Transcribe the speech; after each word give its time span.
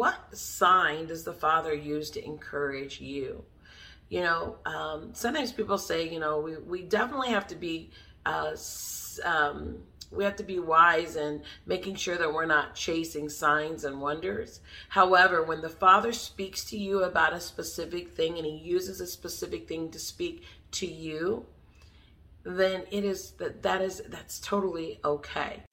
what 0.00 0.34
sign 0.34 1.04
does 1.04 1.24
the 1.24 1.32
Father 1.34 1.74
use 1.74 2.08
to 2.08 2.24
encourage 2.24 3.02
you? 3.02 3.44
You 4.08 4.22
know, 4.22 4.56
um, 4.64 5.10
sometimes 5.12 5.52
people 5.52 5.76
say, 5.76 6.08
you 6.08 6.18
know, 6.18 6.40
we, 6.40 6.56
we 6.56 6.80
definitely 6.80 7.28
have 7.28 7.46
to 7.48 7.54
be, 7.54 7.90
uh, 8.24 8.56
um, 9.26 9.80
we 10.10 10.24
have 10.24 10.36
to 10.36 10.42
be 10.42 10.58
wise 10.58 11.16
in 11.16 11.42
making 11.66 11.96
sure 11.96 12.16
that 12.16 12.32
we're 12.32 12.46
not 12.46 12.74
chasing 12.74 13.28
signs 13.28 13.84
and 13.84 14.00
wonders. 14.00 14.60
However, 14.88 15.42
when 15.42 15.60
the 15.60 15.68
Father 15.68 16.14
speaks 16.14 16.64
to 16.70 16.78
you 16.78 17.02
about 17.02 17.34
a 17.34 17.40
specific 17.40 18.08
thing 18.08 18.38
and 18.38 18.46
He 18.46 18.56
uses 18.56 19.02
a 19.02 19.06
specific 19.06 19.68
thing 19.68 19.90
to 19.90 19.98
speak 19.98 20.44
to 20.70 20.86
you, 20.86 21.44
then 22.42 22.84
it 22.90 23.04
is 23.04 23.32
that 23.32 23.62
that 23.64 23.82
is 23.82 24.00
that's 24.08 24.40
totally 24.40 24.98
okay. 25.04 25.64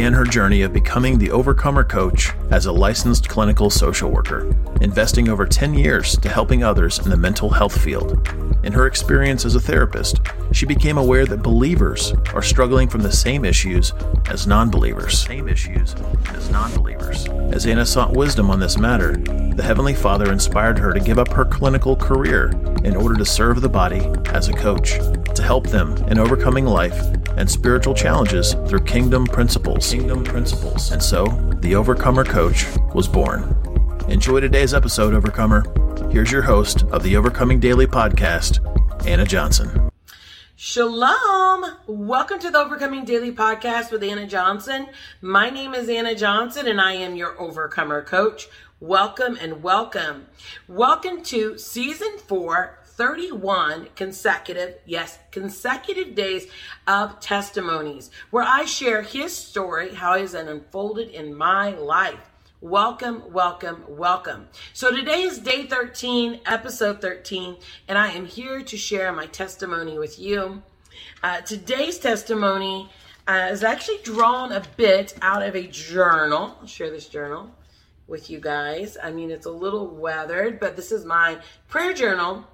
began 0.00 0.14
her 0.14 0.24
journey 0.24 0.62
of 0.62 0.72
becoming 0.72 1.18
the 1.18 1.30
Overcomer 1.30 1.84
Coach 1.84 2.30
as 2.52 2.64
a 2.64 2.72
licensed 2.72 3.28
clinical 3.28 3.68
social 3.68 4.10
worker 4.10 4.50
investing 4.80 5.28
over 5.28 5.44
10 5.44 5.74
years 5.74 6.16
to 6.16 6.30
helping 6.30 6.64
others 6.64 6.98
in 7.00 7.10
the 7.10 7.16
mental 7.18 7.50
health 7.50 7.78
field. 7.78 8.26
In 8.64 8.72
her 8.72 8.86
experience 8.86 9.44
as 9.44 9.56
a 9.56 9.60
therapist, 9.60 10.18
she 10.52 10.64
became 10.64 10.96
aware 10.96 11.26
that 11.26 11.42
believers 11.42 12.14
are 12.32 12.40
struggling 12.40 12.88
from 12.88 13.02
the 13.02 13.12
same 13.12 13.44
issues 13.44 13.92
as 14.30 14.46
non-believers. 14.46 15.18
Same 15.18 15.48
issues 15.48 15.94
as 16.30 16.48
non-believers. 16.48 17.28
As 17.52 17.66
Anna 17.66 17.84
sought 17.84 18.14
wisdom 18.14 18.50
on 18.50 18.58
this 18.58 18.78
matter, 18.78 19.18
the 19.18 19.62
Heavenly 19.62 19.92
Father 19.92 20.32
inspired 20.32 20.78
her 20.78 20.94
to 20.94 21.00
give 21.00 21.18
up 21.18 21.28
her 21.28 21.44
clinical 21.44 21.94
career 21.94 22.52
in 22.84 22.96
order 22.96 23.16
to 23.16 23.26
serve 23.26 23.60
the 23.60 23.68
body 23.68 24.00
as 24.30 24.48
a 24.48 24.54
coach, 24.54 24.94
to 25.34 25.42
help 25.42 25.66
them 25.66 25.94
in 26.08 26.18
overcoming 26.18 26.64
life 26.64 27.19
and 27.40 27.50
spiritual 27.50 27.94
challenges 27.94 28.52
through 28.68 28.80
kingdom 28.80 29.26
principles. 29.26 29.90
Kingdom 29.90 30.22
principles. 30.22 30.92
And 30.92 31.02
so, 31.02 31.24
the 31.60 31.74
Overcomer 31.74 32.22
Coach 32.22 32.66
was 32.94 33.08
born. 33.08 33.56
Enjoy 34.08 34.40
today's 34.40 34.74
episode, 34.74 35.14
Overcomer. 35.14 35.64
Here's 36.10 36.30
your 36.30 36.42
host 36.42 36.82
of 36.92 37.02
the 37.02 37.16
Overcoming 37.16 37.58
Daily 37.58 37.86
podcast, 37.86 38.60
Anna 39.06 39.24
Johnson. 39.24 39.90
Shalom! 40.54 41.64
Welcome 41.86 42.40
to 42.40 42.50
the 42.50 42.58
Overcoming 42.58 43.06
Daily 43.06 43.32
Podcast 43.32 43.90
with 43.90 44.02
Anna 44.02 44.26
Johnson. 44.26 44.88
My 45.22 45.48
name 45.48 45.72
is 45.72 45.88
Anna 45.88 46.14
Johnson 46.14 46.68
and 46.68 46.78
I 46.78 46.92
am 46.92 47.16
your 47.16 47.40
Overcomer 47.40 48.02
Coach. 48.02 48.48
Welcome 48.78 49.38
and 49.40 49.62
welcome. 49.62 50.26
Welcome 50.68 51.22
to 51.24 51.56
season 51.56 52.18
four, 52.18 52.79
31 53.00 53.88
consecutive, 53.96 54.74
yes, 54.84 55.18
consecutive 55.30 56.14
days 56.14 56.48
of 56.86 57.18
testimonies 57.18 58.10
where 58.28 58.44
I 58.44 58.66
share 58.66 59.00
his 59.00 59.34
story, 59.34 59.94
how 59.94 60.16
it 60.16 60.20
has 60.20 60.34
unfolded 60.34 61.08
in 61.08 61.34
my 61.34 61.70
life. 61.70 62.20
Welcome, 62.60 63.32
welcome, 63.32 63.84
welcome. 63.88 64.48
So 64.74 64.94
today 64.94 65.22
is 65.22 65.38
day 65.38 65.64
13, 65.64 66.40
episode 66.44 67.00
13, 67.00 67.56
and 67.88 67.96
I 67.96 68.08
am 68.08 68.26
here 68.26 68.60
to 68.60 68.76
share 68.76 69.10
my 69.14 69.24
testimony 69.24 69.98
with 69.98 70.18
you. 70.18 70.62
Uh, 71.22 71.40
today's 71.40 71.98
testimony 71.98 72.90
uh, 73.26 73.48
is 73.50 73.64
actually 73.64 74.00
drawn 74.02 74.52
a 74.52 74.62
bit 74.76 75.14
out 75.22 75.42
of 75.42 75.56
a 75.56 75.66
journal. 75.68 76.54
I'll 76.60 76.66
share 76.66 76.90
this 76.90 77.08
journal 77.08 77.50
with 78.06 78.28
you 78.28 78.40
guys. 78.40 78.98
I 79.02 79.10
mean, 79.10 79.30
it's 79.30 79.46
a 79.46 79.50
little 79.50 79.86
weathered, 79.86 80.60
but 80.60 80.76
this 80.76 80.92
is 80.92 81.06
my 81.06 81.38
prayer 81.66 81.94
journal. 81.94 82.44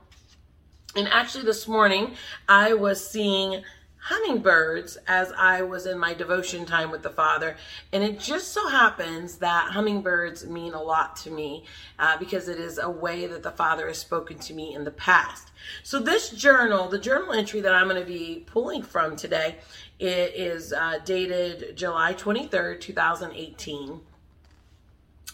And 0.96 1.08
actually, 1.08 1.44
this 1.44 1.68
morning 1.68 2.14
I 2.48 2.72
was 2.72 3.06
seeing 3.06 3.62
hummingbirds 3.98 4.96
as 5.06 5.30
I 5.36 5.60
was 5.60 5.84
in 5.84 5.98
my 5.98 6.14
devotion 6.14 6.64
time 6.64 6.90
with 6.90 7.02
the 7.02 7.10
Father. 7.10 7.56
And 7.92 8.02
it 8.02 8.18
just 8.18 8.52
so 8.54 8.66
happens 8.68 9.36
that 9.38 9.72
hummingbirds 9.72 10.46
mean 10.46 10.72
a 10.72 10.80
lot 10.80 11.16
to 11.16 11.30
me 11.30 11.64
uh, 11.98 12.16
because 12.16 12.48
it 12.48 12.58
is 12.58 12.78
a 12.78 12.88
way 12.88 13.26
that 13.26 13.42
the 13.42 13.50
Father 13.50 13.88
has 13.88 13.98
spoken 13.98 14.38
to 14.38 14.54
me 14.54 14.74
in 14.74 14.84
the 14.84 14.90
past. 14.90 15.50
So, 15.82 15.98
this 15.98 16.30
journal, 16.30 16.88
the 16.88 16.98
journal 16.98 17.34
entry 17.34 17.60
that 17.60 17.74
I'm 17.74 17.88
going 17.88 18.00
to 18.00 18.06
be 18.06 18.44
pulling 18.46 18.82
from 18.82 19.16
today, 19.16 19.56
it 19.98 20.34
is 20.34 20.72
uh, 20.72 21.00
dated 21.04 21.76
July 21.76 22.14
23rd, 22.14 22.80
2018. 22.80 24.00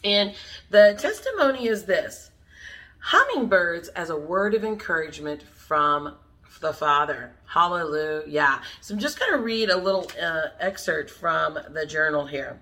And 0.03 0.35
the 0.71 0.97
testimony 0.99 1.69
is 1.69 1.85
this 1.85 2.32
hummingbirds 3.03 3.89
as 3.89 4.11
a 4.11 4.17
word 4.17 4.55
of 4.55 4.65
encouragement 4.65 5.43
from 5.43 6.15
the 6.61 6.73
Father. 6.73 7.33
Hallelujah. 7.47 8.63
So 8.81 8.95
I'm 8.95 9.01
just 9.01 9.19
going 9.19 9.33
to 9.33 9.39
read 9.39 9.71
a 9.71 9.77
little 9.77 10.09
uh, 10.23 10.49
excerpt 10.61 11.11
from 11.11 11.59
the 11.71 11.85
journal 11.85 12.27
here. 12.27 12.61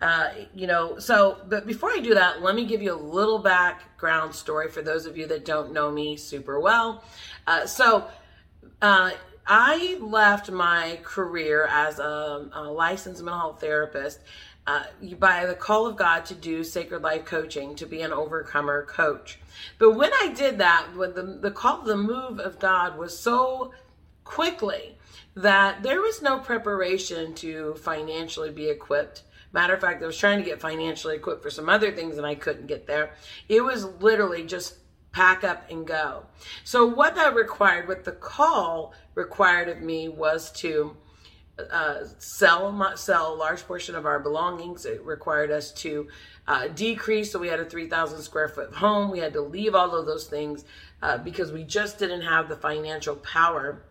Uh, 0.00 0.30
you 0.54 0.66
know, 0.66 0.98
so, 0.98 1.36
but 1.48 1.66
before 1.66 1.90
I 1.90 1.98
do 1.98 2.14
that, 2.14 2.42
let 2.42 2.54
me 2.54 2.64
give 2.64 2.80
you 2.80 2.94
a 2.94 2.96
little 2.96 3.38
background 3.38 4.34
story 4.34 4.70
for 4.70 4.80
those 4.80 5.04
of 5.04 5.18
you 5.18 5.26
that 5.26 5.44
don't 5.44 5.74
know 5.74 5.90
me 5.90 6.16
super 6.16 6.58
well. 6.58 7.04
Uh, 7.46 7.66
so, 7.66 8.06
uh, 8.80 9.10
I 9.46 9.98
left 10.00 10.50
my 10.50 11.00
career 11.02 11.66
as 11.66 11.98
a, 11.98 12.48
a 12.52 12.62
licensed 12.62 13.22
mental 13.22 13.40
health 13.40 13.60
therapist 13.60 14.20
uh, 14.66 14.84
by 15.18 15.46
the 15.46 15.54
call 15.54 15.86
of 15.86 15.96
God 15.96 16.24
to 16.26 16.34
do 16.34 16.62
sacred 16.62 17.02
life 17.02 17.24
coaching, 17.24 17.74
to 17.76 17.86
be 17.86 18.02
an 18.02 18.12
overcomer 18.12 18.84
coach. 18.84 19.38
But 19.78 19.92
when 19.92 20.12
I 20.12 20.32
did 20.34 20.58
that, 20.58 20.88
when 20.94 21.14
the, 21.14 21.22
the 21.22 21.50
call, 21.50 21.82
the 21.82 21.96
move 21.96 22.38
of 22.38 22.58
God 22.58 22.98
was 22.98 23.18
so 23.18 23.72
quickly 24.24 24.96
that 25.34 25.82
there 25.82 26.00
was 26.00 26.22
no 26.22 26.38
preparation 26.38 27.34
to 27.34 27.74
financially 27.74 28.50
be 28.50 28.68
equipped. 28.68 29.22
Matter 29.52 29.74
of 29.74 29.80
fact, 29.80 30.02
I 30.02 30.06
was 30.06 30.18
trying 30.18 30.38
to 30.38 30.44
get 30.44 30.60
financially 30.60 31.16
equipped 31.16 31.42
for 31.42 31.50
some 31.50 31.68
other 31.68 31.90
things 31.90 32.18
and 32.18 32.26
I 32.26 32.34
couldn't 32.34 32.66
get 32.66 32.86
there. 32.86 33.14
It 33.48 33.62
was 33.62 33.84
literally 34.00 34.44
just 34.44 34.74
pack 35.12 35.42
up 35.42 35.68
and 35.70 35.86
go. 35.86 36.26
So, 36.62 36.86
what 36.86 37.16
that 37.16 37.34
required, 37.34 37.88
what 37.88 38.04
the 38.04 38.12
call 38.12 38.94
required 39.14 39.68
of 39.68 39.80
me 39.80 40.08
was 40.08 40.52
to 40.52 40.96
uh, 41.58 42.04
sell 42.18 42.96
sell 42.96 43.36
large 43.36 43.66
portion 43.66 43.94
of 43.94 44.06
our 44.06 44.18
belongings. 44.18 44.86
It 44.86 45.04
required 45.04 45.50
us 45.50 45.72
to 45.72 46.08
uh, 46.46 46.68
decrease, 46.68 47.32
so 47.32 47.38
we 47.38 47.48
had 47.48 47.60
a 47.60 47.64
3,000 47.64 48.22
square 48.22 48.48
foot 48.48 48.74
home. 48.74 49.10
We 49.10 49.18
had 49.18 49.32
to 49.34 49.42
leave 49.42 49.74
all 49.74 49.94
of 49.94 50.06
those 50.06 50.26
things 50.26 50.64
uh, 51.02 51.18
because 51.18 51.52
we 51.52 51.64
just 51.64 51.98
didn't 51.98 52.22
have 52.22 52.48
the 52.48 52.56
financial 52.56 53.16
power 53.16 53.82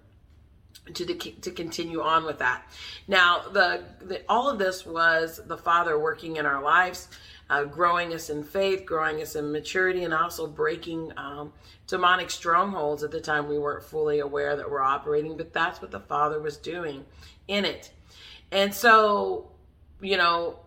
to 0.94 1.06
to 1.06 1.52
continue 1.52 2.02
on 2.02 2.26
with 2.26 2.40
that. 2.40 2.64
Now, 3.08 3.44
the, 3.52 3.84
the 4.02 4.22
all 4.28 4.50
of 4.50 4.60
this 4.60 4.86
was 4.86 5.40
the 5.46 5.58
Father 5.58 6.00
working 6.00 6.38
in 6.38 6.46
our 6.46 6.62
lives. 6.62 7.08
Uh, 7.50 7.64
growing 7.64 8.14
us 8.14 8.30
in 8.30 8.44
faith, 8.44 8.86
growing 8.86 9.22
us 9.22 9.36
in 9.36 9.52
maturity, 9.52 10.04
and 10.04 10.14
also 10.14 10.46
breaking 10.46 11.12
um, 11.18 11.52
demonic 11.88 12.30
strongholds. 12.30 13.04
At 13.04 13.12
the 13.12 13.20
time, 13.20 13.48
we 13.48 13.58
weren't 13.58 13.84
fully 13.84 14.20
aware 14.20 14.56
that 14.56 14.70
we're 14.70 14.82
operating, 14.82 15.36
but 15.36 15.52
that's 15.52 15.82
what 15.82 15.90
the 15.90 16.00
Father 16.00 16.40
was 16.40 16.58
doing 16.58 17.06
in 17.48 17.66
it. 17.66 17.92
And 18.52 18.74
so, 18.74 19.52
you 20.00 20.18
know, 20.18 20.60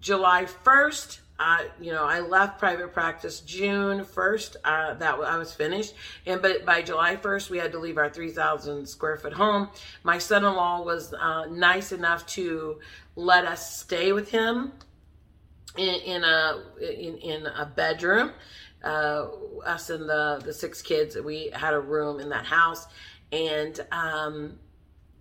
July 0.00 0.44
1st, 0.44 1.20
I, 1.38 1.68
you 1.80 1.92
know, 1.92 2.04
I 2.04 2.20
left 2.20 2.58
private 2.58 2.92
practice 2.94 3.40
June 3.40 4.04
1st, 4.04 4.56
uh, 4.64 4.94
that 4.94 5.14
I 5.14 5.36
was 5.36 5.52
finished. 5.52 5.94
And, 6.24 6.40
but 6.40 6.64
by 6.64 6.80
July 6.82 7.16
1st, 7.16 7.50
we 7.50 7.58
had 7.58 7.72
to 7.72 7.78
leave 7.78 7.98
our 7.98 8.08
3,000 8.08 8.86
square 8.86 9.16
foot 9.16 9.34
home. 9.34 9.68
My 10.02 10.18
son-in-law 10.18 10.82
was 10.82 11.12
uh, 11.12 11.46
nice 11.46 11.92
enough 11.92 12.26
to 12.28 12.80
let 13.16 13.44
us 13.44 13.78
stay 13.78 14.12
with 14.12 14.30
him 14.30 14.72
in, 15.76 15.94
in 15.94 16.24
a, 16.24 16.62
in, 16.80 17.16
in 17.18 17.46
a 17.46 17.66
bedroom. 17.66 18.32
Uh, 18.84 19.28
us 19.64 19.90
and 19.90 20.08
the, 20.08 20.40
the 20.44 20.52
six 20.52 20.80
kids, 20.82 21.16
we 21.16 21.50
had 21.52 21.74
a 21.74 21.80
room 21.80 22.20
in 22.20 22.28
that 22.28 22.44
house. 22.46 22.86
And, 23.32 23.84
um, 23.90 24.58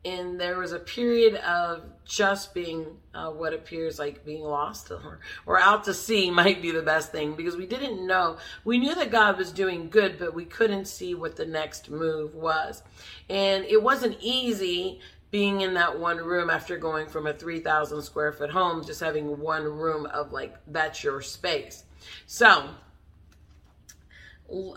and 0.05 0.39
there 0.39 0.59
was 0.59 0.71
a 0.71 0.79
period 0.79 1.35
of 1.35 1.81
just 2.05 2.53
being 2.53 2.85
uh, 3.15 3.31
what 3.31 3.53
appears 3.53 3.97
like 3.97 4.23
being 4.23 4.43
lost 4.43 4.91
or, 4.91 5.19
or 5.47 5.59
out 5.59 5.83
to 5.85 5.93
sea 5.95 6.29
might 6.31 6.61
be 6.61 6.69
the 6.69 6.83
best 6.83 7.11
thing 7.11 7.35
because 7.35 7.57
we 7.57 7.65
didn't 7.65 8.05
know. 8.05 8.37
We 8.63 8.77
knew 8.77 8.93
that 8.93 9.09
God 9.09 9.37
was 9.37 9.51
doing 9.51 9.89
good, 9.89 10.19
but 10.19 10.35
we 10.35 10.45
couldn't 10.45 10.85
see 10.85 11.15
what 11.15 11.35
the 11.35 11.45
next 11.45 11.89
move 11.89 12.35
was. 12.35 12.83
And 13.29 13.65
it 13.65 13.81
wasn't 13.81 14.17
easy 14.21 14.99
being 15.31 15.62
in 15.62 15.74
that 15.74 16.00
one 16.00 16.18
room 16.18 16.50
after 16.50 16.77
going 16.77 17.07
from 17.07 17.27
a 17.27 17.33
3,000 17.33 18.01
square 18.01 18.31
foot 18.31 18.51
home, 18.51 18.86
just 18.86 19.00
having 19.00 19.39
one 19.39 19.63
room 19.63 20.06
of 20.07 20.31
like, 20.31 20.56
that's 20.68 21.04
your 21.04 21.22
space. 21.22 21.83
So 22.25 22.69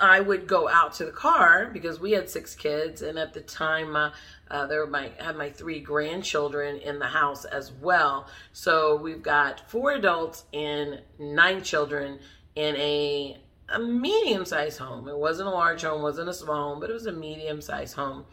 I 0.00 0.20
would 0.20 0.46
go 0.46 0.68
out 0.68 0.94
to 0.94 1.04
the 1.04 1.12
car 1.12 1.68
because 1.72 2.00
we 2.00 2.12
had 2.12 2.30
six 2.30 2.54
kids, 2.54 3.02
and 3.02 3.18
at 3.18 3.34
the 3.34 3.42
time, 3.42 3.96
uh, 3.96 4.10
uh, 4.50 4.66
there 4.66 4.80
were 4.80 4.90
my 4.90 5.10
had 5.18 5.36
my 5.36 5.50
three 5.50 5.78
grandchildren 5.78 6.78
in 6.78 6.98
the 6.98 7.06
house 7.06 7.44
as 7.44 7.72
well. 7.72 8.28
So 8.52 8.96
we've 8.96 9.22
got 9.22 9.68
four 9.68 9.92
adults 9.92 10.44
and 10.54 11.02
nine 11.18 11.62
children 11.62 12.18
in 12.54 12.76
a 12.76 13.36
a 13.68 13.78
medium 13.78 14.46
sized 14.46 14.78
home. 14.78 15.06
It 15.06 15.18
wasn't 15.18 15.48
a 15.48 15.52
large 15.52 15.82
home, 15.82 16.00
it 16.00 16.04
wasn't 16.04 16.30
a 16.30 16.34
small 16.34 16.70
home, 16.70 16.80
but 16.80 16.88
it 16.88 16.94
was 16.94 17.06
a 17.06 17.12
medium 17.12 17.60
sized 17.60 17.94
home. 17.94 18.24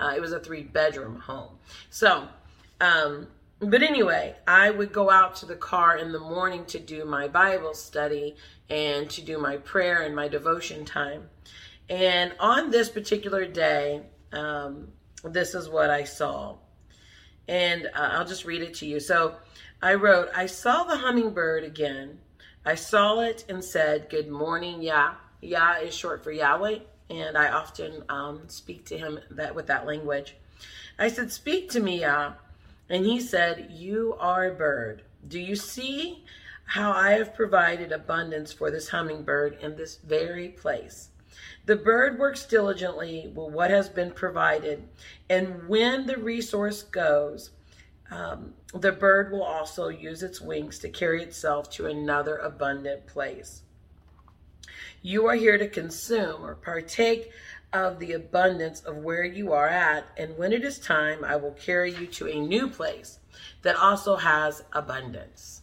Uh, 0.00 0.14
it 0.16 0.20
was 0.20 0.32
a 0.32 0.40
three 0.40 0.62
bedroom 0.62 1.20
home. 1.20 1.58
So, 1.90 2.26
um, 2.80 3.28
but 3.60 3.82
anyway, 3.82 4.34
I 4.48 4.70
would 4.70 4.92
go 4.92 5.10
out 5.10 5.36
to 5.36 5.46
the 5.46 5.54
car 5.54 5.98
in 5.98 6.12
the 6.12 6.18
morning 6.18 6.64
to 6.66 6.78
do 6.78 7.04
my 7.04 7.28
Bible 7.28 7.74
study 7.74 8.34
and 8.70 9.10
to 9.10 9.20
do 9.20 9.38
my 9.38 9.58
prayer 9.58 10.02
and 10.02 10.16
my 10.16 10.28
devotion 10.28 10.86
time. 10.86 11.28
And 11.90 12.32
on 12.40 12.70
this 12.70 12.88
particular 12.88 13.46
day, 13.46 14.02
um, 14.32 14.88
this 15.22 15.54
is 15.54 15.68
what 15.68 15.90
I 15.90 16.04
saw. 16.04 16.56
And 17.46 17.86
uh, 17.86 18.10
I'll 18.12 18.24
just 18.24 18.46
read 18.46 18.62
it 18.62 18.74
to 18.74 18.86
you. 18.86 18.98
So 19.00 19.34
I 19.82 19.94
wrote, 19.94 20.28
I 20.34 20.46
saw 20.46 20.84
the 20.84 20.96
hummingbird 20.96 21.64
again. 21.64 22.20
I 22.64 22.76
saw 22.76 23.20
it 23.20 23.44
and 23.48 23.62
said, 23.62 24.08
Good 24.08 24.28
morning, 24.28 24.82
Yah. 24.82 25.14
Yah 25.42 25.78
is 25.82 25.94
short 25.94 26.22
for 26.22 26.30
Yahweh, 26.30 26.78
and 27.10 27.36
I 27.36 27.50
often 27.50 28.04
um, 28.08 28.42
speak 28.46 28.86
to 28.86 28.98
him 28.98 29.18
that 29.30 29.54
with 29.54 29.66
that 29.66 29.86
language. 29.86 30.36
I 30.98 31.08
said, 31.08 31.32
Speak 31.32 31.68
to 31.70 31.80
me, 31.80 32.00
Yah. 32.00 32.34
And 32.88 33.04
he 33.04 33.20
said, 33.20 33.70
You 33.72 34.16
are 34.18 34.46
a 34.46 34.54
bird. 34.54 35.02
Do 35.26 35.38
you 35.38 35.56
see 35.56 36.24
how 36.64 36.92
I 36.92 37.12
have 37.12 37.34
provided 37.34 37.90
abundance 37.92 38.52
for 38.52 38.70
this 38.70 38.88
hummingbird 38.88 39.58
in 39.60 39.76
this 39.76 39.96
very 39.96 40.48
place? 40.48 41.08
The 41.66 41.76
bird 41.76 42.18
works 42.18 42.46
diligently 42.46 43.32
with 43.34 43.52
what 43.52 43.70
has 43.70 43.88
been 43.88 44.12
provided, 44.12 44.88
and 45.28 45.68
when 45.68 46.06
the 46.06 46.16
resource 46.16 46.82
goes, 46.82 47.50
um, 48.10 48.54
the 48.74 48.92
bird 48.92 49.30
will 49.30 49.42
also 49.42 49.88
use 49.88 50.22
its 50.22 50.40
wings 50.40 50.78
to 50.80 50.88
carry 50.88 51.22
itself 51.22 51.70
to 51.70 51.86
another 51.86 52.38
abundant 52.38 53.06
place. 53.06 53.62
You 55.02 55.26
are 55.26 55.34
here 55.34 55.56
to 55.56 55.68
consume 55.68 56.44
or 56.44 56.54
partake 56.54 57.30
of 57.72 57.98
the 57.98 58.12
abundance 58.12 58.80
of 58.80 58.96
where 58.98 59.24
you 59.24 59.52
are 59.52 59.68
at, 59.68 60.06
and 60.16 60.36
when 60.36 60.52
it 60.52 60.64
is 60.64 60.78
time, 60.78 61.24
I 61.24 61.36
will 61.36 61.52
carry 61.52 61.94
you 61.94 62.06
to 62.06 62.28
a 62.28 62.40
new 62.40 62.68
place 62.68 63.18
that 63.62 63.76
also 63.76 64.16
has 64.16 64.64
abundance. 64.72 65.62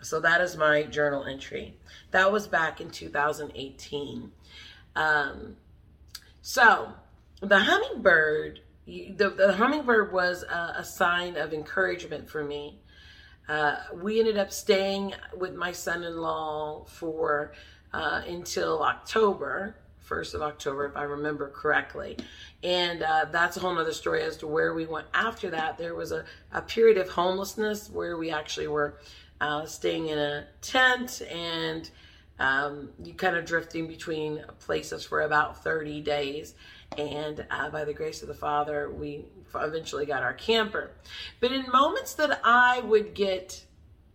So 0.00 0.18
that 0.20 0.40
is 0.40 0.56
my 0.56 0.82
journal 0.82 1.24
entry. 1.24 1.76
That 2.10 2.32
was 2.32 2.48
back 2.48 2.80
in 2.80 2.90
2018. 2.90 4.32
Um, 4.96 5.56
so 6.40 6.92
the 7.40 7.60
hummingbird, 7.60 8.60
the, 8.86 9.30
the 9.36 9.54
hummingbird 9.54 10.12
was 10.12 10.42
a, 10.42 10.74
a, 10.78 10.84
sign 10.84 11.36
of 11.36 11.54
encouragement 11.54 12.28
for 12.28 12.44
me. 12.44 12.80
Uh, 13.48 13.76
we 13.94 14.18
ended 14.18 14.36
up 14.36 14.52
staying 14.52 15.14
with 15.36 15.54
my 15.54 15.72
son-in-law 15.72 16.84
for 16.84 17.52
uh, 17.92 18.22
until 18.26 18.82
October, 18.82 19.76
1st 20.08 20.34
of 20.34 20.42
October, 20.42 20.86
if 20.86 20.96
I 20.96 21.04
remember 21.04 21.48
correctly. 21.48 22.16
And 22.62 23.02
uh, 23.02 23.26
that's 23.30 23.56
a 23.56 23.60
whole 23.60 23.76
other 23.78 23.92
story 23.92 24.22
as 24.22 24.36
to 24.38 24.46
where 24.46 24.74
we 24.74 24.86
went 24.86 25.06
after 25.14 25.50
that. 25.50 25.78
There 25.78 25.94
was 25.94 26.12
a, 26.12 26.24
a 26.52 26.62
period 26.62 26.98
of 26.98 27.08
homelessness 27.08 27.90
where 27.90 28.16
we 28.16 28.30
actually 28.30 28.68
were 28.68 28.98
uh, 29.40 29.66
staying 29.66 30.08
in 30.08 30.18
a 30.18 30.46
tent 30.60 31.22
and 31.30 31.90
um, 32.38 32.90
you 33.02 33.14
kind 33.14 33.36
of 33.36 33.44
drifting 33.44 33.86
between 33.86 34.44
places 34.58 35.04
for 35.04 35.22
about 35.22 35.62
30 35.62 36.00
days. 36.00 36.54
And 36.98 37.46
uh, 37.50 37.70
by 37.70 37.84
the 37.84 37.94
grace 37.94 38.22
of 38.22 38.28
the 38.28 38.34
Father, 38.34 38.90
we 38.90 39.24
eventually 39.54 40.06
got 40.06 40.22
our 40.22 40.34
camper. 40.34 40.90
But 41.40 41.52
in 41.52 41.70
moments 41.70 42.14
that 42.14 42.40
I 42.44 42.80
would 42.80 43.14
get 43.14 43.64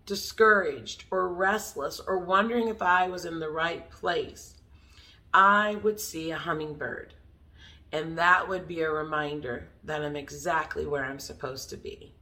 discouraged 0.07 1.03
or 1.11 1.27
restless 1.27 1.99
or 1.99 2.17
wondering 2.17 2.67
if 2.67 2.81
I 2.81 3.07
was 3.07 3.25
in 3.25 3.39
the 3.39 3.49
right 3.49 3.87
place, 3.91 4.55
I 5.31 5.75
would 5.83 5.99
see 5.99 6.31
a 6.31 6.37
hummingbird. 6.37 7.13
And 7.91 8.17
that 8.17 8.49
would 8.49 8.67
be 8.67 8.81
a 8.81 8.89
reminder 8.89 9.69
that 9.83 10.01
I'm 10.01 10.15
exactly 10.15 10.87
where 10.87 11.05
I'm 11.05 11.19
supposed 11.19 11.69
to 11.69 11.77
be. 11.77 12.15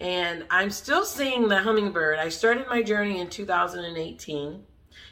And 0.00 0.46
I'm 0.50 0.70
still 0.70 1.04
seeing 1.04 1.48
the 1.48 1.58
hummingbird. 1.58 2.18
I 2.18 2.30
started 2.30 2.66
my 2.68 2.82
journey 2.82 3.20
in 3.20 3.28
2018 3.28 4.64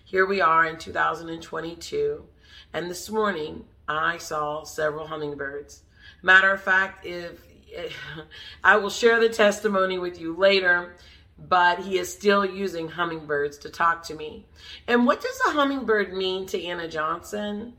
here 0.08 0.24
we 0.24 0.40
are 0.40 0.64
in 0.64 0.78
2022, 0.78 2.24
and 2.72 2.90
this 2.90 3.10
morning 3.10 3.66
I 3.86 4.16
saw 4.16 4.64
several 4.64 5.06
hummingbirds. 5.06 5.82
Matter 6.22 6.50
of 6.50 6.62
fact, 6.62 7.04
if 7.04 7.44
I 8.64 8.78
will 8.78 8.88
share 8.88 9.20
the 9.20 9.28
testimony 9.28 9.98
with 9.98 10.18
you 10.18 10.34
later, 10.34 10.96
but 11.38 11.80
he 11.80 11.98
is 11.98 12.12
still 12.12 12.44
using 12.44 12.88
hummingbirds 12.88 13.58
to 13.58 13.70
talk 13.70 14.02
to 14.04 14.14
me. 14.14 14.44
And 14.86 15.06
what 15.06 15.20
does 15.20 15.40
a 15.46 15.52
hummingbird 15.52 16.12
mean 16.12 16.46
to 16.46 16.62
Anna 16.62 16.88
Johnson? 16.88 17.74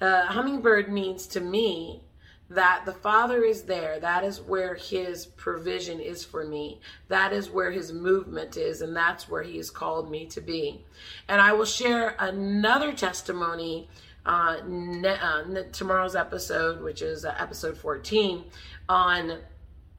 Uh, 0.00 0.26
hummingbird 0.26 0.92
means 0.92 1.26
to 1.28 1.40
me 1.40 2.02
that 2.50 2.82
the 2.84 2.92
Father 2.92 3.42
is 3.42 3.62
there. 3.62 3.98
That 4.00 4.24
is 4.24 4.40
where 4.40 4.74
His 4.74 5.26
provision 5.26 6.00
is 6.00 6.24
for 6.24 6.44
me. 6.44 6.80
That 7.08 7.32
is 7.32 7.50
where 7.50 7.70
His 7.70 7.92
movement 7.92 8.56
is, 8.56 8.80
and 8.80 8.96
that's 8.96 9.28
where 9.28 9.42
He 9.42 9.56
has 9.58 9.70
called 9.70 10.10
me 10.10 10.26
to 10.26 10.40
be. 10.40 10.84
And 11.28 11.40
I 11.40 11.52
will 11.52 11.64
share 11.64 12.16
another 12.18 12.92
testimony 12.92 13.88
uh, 14.26 14.56
ne- 14.66 15.18
uh, 15.20 15.62
tomorrow's 15.72 16.16
episode, 16.16 16.82
which 16.82 17.02
is 17.02 17.24
uh, 17.24 17.34
episode 17.38 17.76
14, 17.76 18.44
on 18.88 19.38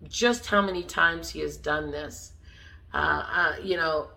just 0.07 0.45
how 0.47 0.61
many 0.61 0.83
times 0.83 1.29
He 1.29 1.39
has 1.39 1.57
done 1.57 1.91
this. 1.91 2.33
Uh, 2.95 3.25
uh, 3.29 3.55
you 3.61 3.75
know, 3.75 4.07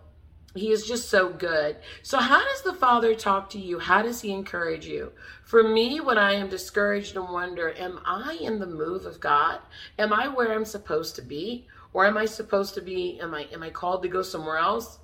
he 0.54 0.70
is 0.70 0.86
just 0.86 1.08
so 1.08 1.30
good. 1.30 1.76
So, 2.02 2.18
how 2.18 2.42
does 2.44 2.62
the 2.62 2.72
Father 2.72 3.12
talk 3.12 3.50
to 3.50 3.58
you? 3.58 3.80
How 3.80 4.02
does 4.02 4.20
He 4.20 4.30
encourage 4.30 4.86
you? 4.86 5.10
For 5.42 5.64
me, 5.64 5.98
when 6.00 6.16
I 6.16 6.34
am 6.34 6.48
discouraged 6.48 7.16
and 7.16 7.28
wonder, 7.28 7.74
am 7.76 7.98
I 8.04 8.38
in 8.40 8.60
the 8.60 8.66
move 8.66 9.04
of 9.04 9.18
God? 9.18 9.58
Am 9.98 10.12
I 10.12 10.28
where 10.28 10.52
I'm 10.52 10.64
supposed 10.64 11.16
to 11.16 11.22
be? 11.22 11.66
Or 11.92 12.06
am 12.06 12.16
I 12.16 12.26
supposed 12.26 12.74
to 12.74 12.80
be, 12.80 13.18
am 13.20 13.34
I, 13.34 13.48
am 13.52 13.64
I 13.64 13.70
called 13.70 14.02
to 14.02 14.08
go 14.08 14.22
somewhere 14.22 14.58
else? 14.58 14.98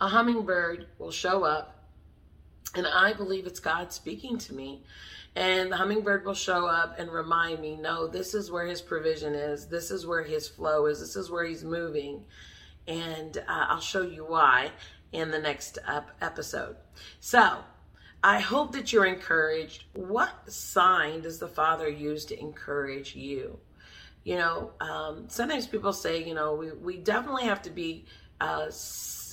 A 0.00 0.06
hummingbird 0.06 0.86
will 0.98 1.10
show 1.10 1.42
up, 1.42 1.84
and 2.76 2.86
I 2.86 3.14
believe 3.14 3.46
it's 3.46 3.60
God 3.60 3.92
speaking 3.92 4.38
to 4.38 4.54
me. 4.54 4.84
And 5.34 5.72
the 5.72 5.76
hummingbird 5.76 6.24
will 6.24 6.34
show 6.34 6.66
up 6.66 7.00
and 7.00 7.10
remind 7.10 7.60
me, 7.60 7.76
no, 7.76 8.06
this 8.06 8.32
is 8.32 8.50
where 8.50 8.66
his 8.66 8.80
provision 8.80 9.34
is. 9.34 9.66
This 9.66 9.90
is 9.90 10.06
where 10.06 10.22
his 10.22 10.48
flow 10.48 10.86
is. 10.86 11.00
This 11.00 11.16
is 11.16 11.30
where 11.30 11.44
he's 11.44 11.64
moving 11.64 12.22
and 12.88 13.38
uh, 13.38 13.66
I'll 13.68 13.80
show 13.80 14.02
you 14.02 14.24
why 14.24 14.70
in 15.12 15.30
the 15.30 15.38
next 15.38 15.78
episode. 16.20 16.76
So, 17.20 17.58
I 18.22 18.40
hope 18.40 18.72
that 18.72 18.92
you're 18.92 19.06
encouraged. 19.06 19.84
What 19.94 20.50
sign 20.50 21.20
does 21.20 21.38
the 21.38 21.48
Father 21.48 21.88
use 21.88 22.24
to 22.26 22.40
encourage 22.40 23.14
you? 23.14 23.58
You 24.24 24.36
know, 24.36 24.72
um, 24.80 25.26
sometimes 25.28 25.66
people 25.68 25.92
say, 25.92 26.24
you 26.24 26.34
know, 26.34 26.54
we, 26.54 26.72
we 26.72 26.96
definitely 26.96 27.44
have 27.44 27.62
to 27.62 27.70
be, 27.70 28.06
uh, 28.40 28.70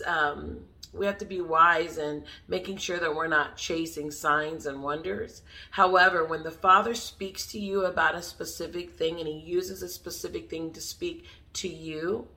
um, 0.06 0.60
we 0.94 1.08
have 1.08 1.18
to 1.18 1.26
be 1.26 1.42
wise 1.42 1.98
in 1.98 2.24
making 2.48 2.78
sure 2.78 3.00
that 3.00 3.16
we're 3.16 3.26
not 3.26 3.58
chasing 3.58 4.12
signs 4.12 4.68
and 4.68 4.84
wonders. 4.84 5.42
However, 5.72 6.24
when 6.24 6.44
the 6.44 6.52
Father 6.52 6.94
speaks 6.94 7.48
to 7.48 7.60
you 7.60 7.86
about 7.86 8.14
a 8.14 8.22
specific 8.22 8.92
thing 8.92 9.18
and 9.18 9.28
He 9.28 9.40
uses 9.40 9.82
a 9.82 9.90
specific 9.90 10.52
thing 10.52 10.72
to 10.74 10.82
speak 10.82 11.26
to 11.54 11.68
you, 11.68 12.28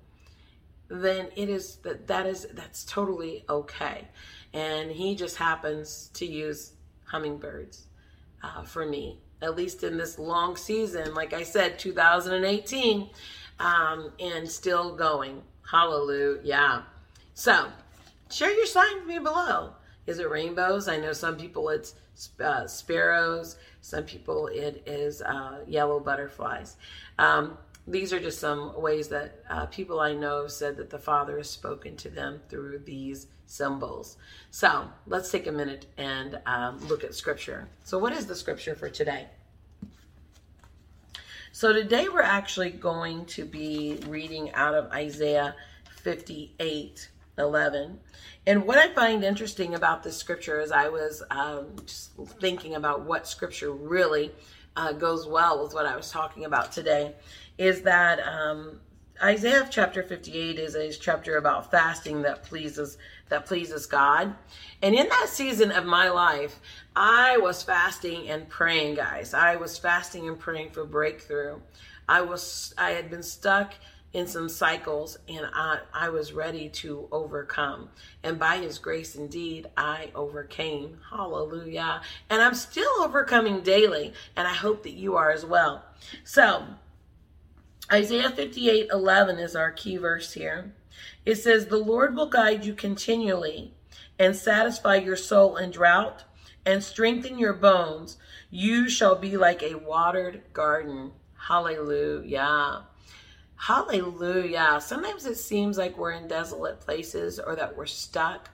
then 0.88 1.28
it 1.36 1.48
is 1.48 1.76
that 1.76 2.06
that 2.06 2.26
is 2.26 2.46
that's 2.52 2.84
totally 2.84 3.44
okay. 3.48 4.08
And 4.52 4.90
he 4.90 5.14
just 5.14 5.36
happens 5.36 6.10
to 6.14 6.26
use 6.26 6.72
hummingbirds 7.04 7.84
uh, 8.42 8.62
for 8.64 8.84
me 8.86 9.20
at 9.42 9.54
least 9.54 9.84
in 9.84 9.98
this 9.98 10.18
long 10.18 10.56
season 10.56 11.12
like 11.14 11.32
i 11.34 11.42
said 11.42 11.78
2018 11.78 13.08
um, 13.58 14.12
and 14.20 14.48
still 14.50 14.94
going. 14.94 15.42
Hallelujah. 15.70 16.84
So 17.34 17.68
share 18.30 18.52
your 18.52 18.66
sign 18.66 18.96
with 18.96 19.06
me 19.06 19.18
below. 19.18 19.72
Is 20.06 20.18
it 20.18 20.30
rainbows? 20.30 20.88
I 20.88 20.98
know 20.98 21.12
some 21.12 21.36
people 21.36 21.68
it's 21.70 21.94
uh, 22.40 22.66
sparrows. 22.66 23.56
Some 23.80 24.04
people 24.04 24.46
it 24.48 24.82
is 24.86 25.22
uh, 25.22 25.60
yellow 25.66 26.00
butterflies. 26.00 26.76
Um, 27.18 27.58
these 27.86 28.12
are 28.12 28.20
just 28.20 28.38
some 28.38 28.80
ways 28.80 29.08
that 29.08 29.42
uh, 29.48 29.66
people 29.66 30.00
I 30.00 30.12
know 30.12 30.46
said 30.48 30.76
that 30.76 30.90
the 30.90 30.98
Father 30.98 31.36
has 31.36 31.48
spoken 31.48 31.96
to 31.98 32.08
them 32.08 32.40
through 32.48 32.80
these 32.80 33.26
symbols. 33.46 34.16
So 34.50 34.88
let's 35.06 35.30
take 35.30 35.46
a 35.46 35.52
minute 35.52 35.86
and 35.96 36.40
um, 36.46 36.78
look 36.88 37.04
at 37.04 37.14
Scripture. 37.14 37.68
So, 37.84 37.98
what 37.98 38.12
is 38.12 38.26
the 38.26 38.34
Scripture 38.34 38.74
for 38.74 38.88
today? 38.88 39.26
So 41.56 41.72
today 41.72 42.10
we're 42.10 42.20
actually 42.20 42.68
going 42.68 43.24
to 43.24 43.46
be 43.46 43.98
reading 44.08 44.52
out 44.52 44.74
of 44.74 44.92
Isaiah 44.92 45.54
58 46.02 47.08
11. 47.38 47.98
And 48.46 48.66
what 48.66 48.76
I 48.76 48.92
find 48.92 49.24
interesting 49.24 49.74
about 49.74 50.02
this 50.02 50.18
scripture 50.18 50.60
is 50.60 50.70
I 50.70 50.88
was 50.88 51.22
um, 51.30 51.68
just 51.86 52.10
thinking 52.40 52.74
about 52.74 53.06
what 53.06 53.26
scripture 53.26 53.72
really 53.72 54.32
uh, 54.76 54.92
goes 54.92 55.26
well 55.26 55.62
with 55.62 55.74
what 55.74 55.86
I 55.86 55.96
was 55.96 56.10
talking 56.10 56.44
about 56.44 56.72
today 56.72 57.14
is 57.58 57.82
that 57.82 58.20
um, 58.20 58.80
Isaiah 59.22 59.66
chapter 59.70 60.02
58 60.02 60.58
is 60.58 60.74
a 60.74 60.92
chapter 60.92 61.36
about 61.38 61.70
fasting 61.70 62.22
that 62.22 62.42
pleases 62.42 62.98
that 63.28 63.46
pleases 63.46 63.86
God. 63.86 64.34
And 64.82 64.94
in 64.94 65.08
that 65.08 65.28
season 65.28 65.72
of 65.72 65.84
my 65.84 66.10
life, 66.10 66.60
I 66.94 67.38
was 67.38 67.62
fasting 67.62 68.28
and 68.28 68.48
praying, 68.48 68.94
guys. 68.94 69.34
I 69.34 69.56
was 69.56 69.76
fasting 69.76 70.28
and 70.28 70.38
praying 70.38 70.70
for 70.70 70.84
breakthrough. 70.84 71.58
I 72.08 72.20
was 72.20 72.74
I 72.78 72.90
had 72.90 73.10
been 73.10 73.22
stuck 73.22 73.74
in 74.16 74.26
some 74.26 74.48
cycles 74.48 75.18
and 75.28 75.46
I, 75.52 75.80
I 75.92 76.08
was 76.08 76.32
ready 76.32 76.70
to 76.70 77.06
overcome. 77.12 77.90
And 78.22 78.38
by 78.38 78.56
his 78.56 78.78
grace 78.78 79.14
indeed, 79.14 79.66
I 79.76 80.10
overcame. 80.14 80.96
Hallelujah. 81.10 82.00
And 82.30 82.40
I'm 82.40 82.54
still 82.54 82.90
overcoming 83.00 83.60
daily. 83.60 84.14
And 84.34 84.48
I 84.48 84.54
hope 84.54 84.84
that 84.84 84.94
you 84.94 85.16
are 85.16 85.30
as 85.30 85.44
well. 85.44 85.84
So 86.24 86.64
Isaiah 87.92 88.30
58 88.30 88.88
11 88.90 89.38
is 89.38 89.54
our 89.54 89.70
key 89.70 89.98
verse 89.98 90.32
here. 90.32 90.72
It 91.26 91.34
says, 91.34 91.66
The 91.66 91.76
Lord 91.76 92.16
will 92.16 92.30
guide 92.30 92.64
you 92.64 92.72
continually 92.72 93.74
and 94.18 94.34
satisfy 94.34 94.96
your 94.96 95.16
soul 95.16 95.58
in 95.58 95.70
drought 95.72 96.24
and 96.64 96.82
strengthen 96.82 97.38
your 97.38 97.52
bones. 97.52 98.16
You 98.48 98.88
shall 98.88 99.14
be 99.14 99.36
like 99.36 99.62
a 99.62 99.74
watered 99.74 100.40
garden. 100.54 101.12
Hallelujah. 101.36 102.86
Hallelujah. 103.56 104.78
Sometimes 104.80 105.26
it 105.26 105.36
seems 105.36 105.78
like 105.78 105.96
we're 105.96 106.12
in 106.12 106.28
desolate 106.28 106.80
places 106.80 107.38
or 107.38 107.56
that 107.56 107.76
we're 107.76 107.86
stuck. 107.86 108.50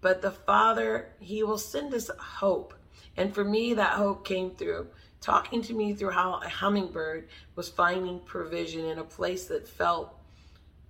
But 0.00 0.22
the 0.22 0.30
Father, 0.30 1.08
He 1.18 1.42
will 1.42 1.58
send 1.58 1.94
us 1.94 2.10
hope. 2.18 2.74
And 3.16 3.34
for 3.34 3.44
me, 3.44 3.74
that 3.74 3.94
hope 3.94 4.24
came 4.24 4.50
through 4.50 4.88
talking 5.20 5.62
to 5.62 5.74
me 5.74 5.94
through 5.94 6.10
how 6.10 6.40
a 6.40 6.48
hummingbird 6.48 7.28
was 7.56 7.68
finding 7.68 8.20
provision 8.20 8.84
in 8.84 8.98
a 8.98 9.04
place 9.04 9.46
that 9.46 9.66
felt 9.66 10.14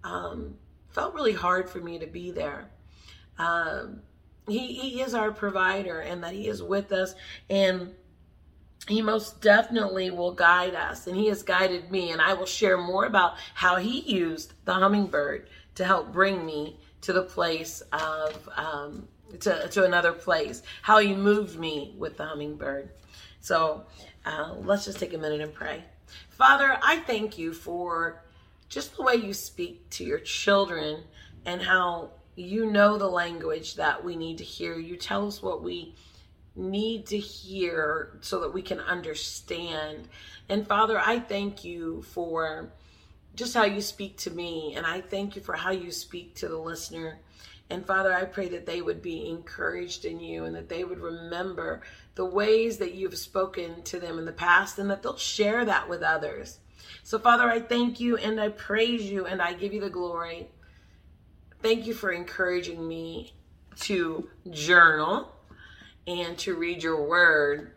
um, 0.04 0.56
felt 0.90 1.14
really 1.14 1.32
hard 1.32 1.68
for 1.68 1.78
me 1.78 1.98
to 1.98 2.06
be 2.06 2.30
there. 2.30 2.70
Um, 3.38 4.00
he, 4.46 4.74
he 4.74 5.02
is 5.02 5.14
our 5.14 5.32
provider 5.32 6.00
and 6.00 6.22
that 6.24 6.32
he 6.32 6.48
is 6.48 6.62
with 6.62 6.92
us 6.92 7.14
and 7.50 7.94
he 8.86 9.02
most 9.02 9.40
definitely 9.40 10.10
will 10.10 10.32
guide 10.32 10.74
us 10.74 11.06
and 11.06 11.16
he 11.16 11.26
has 11.26 11.42
guided 11.42 11.90
me 11.90 12.10
and 12.10 12.20
i 12.20 12.32
will 12.32 12.46
share 12.46 12.78
more 12.78 13.04
about 13.04 13.34
how 13.54 13.76
he 13.76 14.00
used 14.00 14.52
the 14.64 14.72
hummingbird 14.72 15.48
to 15.74 15.84
help 15.84 16.12
bring 16.12 16.46
me 16.46 16.78
to 17.00 17.12
the 17.12 17.22
place 17.22 17.80
of 17.92 18.48
um, 18.56 19.06
to, 19.40 19.68
to 19.68 19.84
another 19.84 20.12
place 20.12 20.62
how 20.82 20.98
he 20.98 21.14
moved 21.14 21.58
me 21.58 21.94
with 21.98 22.16
the 22.16 22.24
hummingbird 22.24 22.90
so 23.40 23.86
uh, 24.24 24.54
let's 24.60 24.84
just 24.84 24.98
take 24.98 25.14
a 25.14 25.18
minute 25.18 25.40
and 25.40 25.54
pray. 25.54 25.84
Father, 26.30 26.78
I 26.82 26.98
thank 26.98 27.38
you 27.38 27.52
for 27.52 28.22
just 28.68 28.96
the 28.96 29.02
way 29.02 29.14
you 29.14 29.32
speak 29.32 29.88
to 29.90 30.04
your 30.04 30.18
children 30.18 31.04
and 31.46 31.62
how 31.62 32.10
you 32.36 32.70
know 32.70 32.98
the 32.98 33.08
language 33.08 33.76
that 33.76 34.04
we 34.04 34.16
need 34.16 34.38
to 34.38 34.44
hear. 34.44 34.78
You 34.78 34.96
tell 34.96 35.26
us 35.26 35.42
what 35.42 35.62
we 35.62 35.94
need 36.58 37.06
to 37.06 37.18
hear 37.18 38.18
so 38.20 38.40
that 38.40 38.52
we 38.52 38.62
can 38.62 38.80
understand. 38.80 40.08
And 40.48 40.66
Father, 40.66 40.98
I 40.98 41.20
thank 41.20 41.64
you 41.64 42.02
for 42.02 42.72
just 43.34 43.54
how 43.54 43.64
you 43.64 43.80
speak 43.80 44.16
to 44.18 44.30
me, 44.30 44.74
and 44.76 44.84
I 44.84 45.00
thank 45.00 45.36
you 45.36 45.42
for 45.42 45.54
how 45.54 45.70
you 45.70 45.92
speak 45.92 46.34
to 46.36 46.48
the 46.48 46.58
listener. 46.58 47.20
And 47.70 47.86
Father, 47.86 48.12
I 48.12 48.24
pray 48.24 48.48
that 48.48 48.66
they 48.66 48.82
would 48.82 49.02
be 49.02 49.28
encouraged 49.28 50.04
in 50.04 50.20
you 50.20 50.44
and 50.44 50.56
that 50.56 50.68
they 50.68 50.84
would 50.84 51.00
remember 51.00 51.82
the 52.14 52.24
ways 52.24 52.78
that 52.78 52.94
you've 52.94 53.18
spoken 53.18 53.82
to 53.84 54.00
them 54.00 54.18
in 54.18 54.24
the 54.24 54.32
past 54.32 54.78
and 54.78 54.90
that 54.90 55.02
they'll 55.02 55.18
share 55.18 55.64
that 55.66 55.88
with 55.88 56.02
others. 56.02 56.58
So, 57.02 57.18
Father, 57.18 57.48
I 57.48 57.60
thank 57.60 58.00
you 58.00 58.16
and 58.16 58.40
I 58.40 58.48
praise 58.48 59.02
you 59.02 59.26
and 59.26 59.42
I 59.42 59.52
give 59.52 59.74
you 59.74 59.80
the 59.80 59.90
glory. 59.90 60.48
Thank 61.60 61.86
you 61.86 61.92
for 61.92 62.10
encouraging 62.10 62.88
me 62.88 63.34
to 63.80 64.28
journal 64.50 65.30
and 66.08 66.38
to 66.38 66.56
read 66.56 66.82
your 66.82 67.06
word 67.06 67.72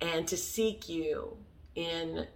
and 0.00 0.26
to 0.26 0.36
seek 0.36 0.88
you 0.88 1.36
in 1.76 2.26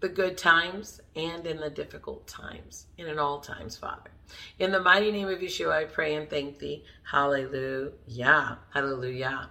the 0.00 0.08
good 0.08 0.36
times 0.36 1.00
and 1.16 1.46
in 1.46 1.56
the 1.56 1.70
difficult 1.70 2.26
times 2.26 2.86
and 2.98 3.08
in 3.08 3.18
all 3.18 3.40
times, 3.40 3.74
Father. 3.76 4.10
In 4.58 4.72
the 4.72 4.80
mighty 4.80 5.10
name 5.10 5.28
of 5.28 5.38
Yeshua, 5.38 5.72
I 5.72 5.84
pray 5.84 6.14
and 6.16 6.28
thank 6.28 6.58
thee. 6.58 6.84
Hallelujah. 7.04 8.58
Hallelujah. 8.74 9.48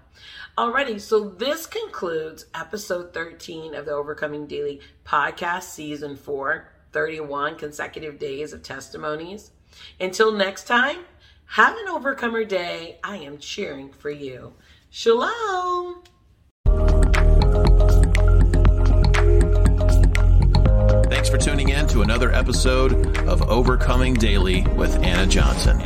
Alrighty, 0.58 1.01
so 1.01 1.29
this 1.29 1.65
concludes 1.65 2.46
episode 2.53 3.12
13 3.12 3.74
of 3.74 3.86
the 3.86 3.94
Overcoming 3.94 4.46
Daily 4.46 4.79
podcast, 5.05 5.63
season 5.63 6.15
4, 6.15 6.72
31 6.91 7.58
consecutive 7.58 8.20
days 8.20 8.53
of 8.53 8.62
testimonies. 8.62 9.51
Until 10.00 10.32
next 10.32 10.67
time, 10.67 11.00
have 11.46 11.75
an 11.77 11.88
overcomer 11.89 12.44
day. 12.44 13.00
I 13.03 13.17
am 13.17 13.38
cheering 13.38 13.91
for 13.91 14.12
you. 14.12 14.53
Shalom. 14.97 16.01
Thanks 21.09 21.27
for 21.27 21.37
tuning 21.37 21.67
in 21.67 21.85
to 21.87 22.01
another 22.01 22.31
episode 22.31 23.17
of 23.27 23.41
Overcoming 23.41 24.13
Daily 24.13 24.61
with 24.77 24.95
Anna 25.03 25.27
Johnson. 25.27 25.81